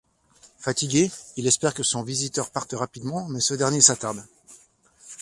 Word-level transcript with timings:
Fatigué, 0.57 1.11
il 1.37 1.45
espère 1.45 1.75
que 1.75 1.83
son 1.83 2.01
visiteur 2.01 2.49
parte 2.49 2.71
rapidement, 2.75 3.27
mais 3.27 3.39
ce 3.39 3.53
dernier 3.53 3.81
s'attarde. 3.81 4.25